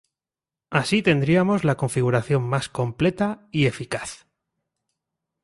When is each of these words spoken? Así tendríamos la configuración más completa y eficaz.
Así 0.71 1.03
tendríamos 1.03 1.63
la 1.63 1.77
configuración 1.77 2.41
más 2.41 2.69
completa 2.69 3.47
y 3.51 3.67
eficaz. 3.67 4.25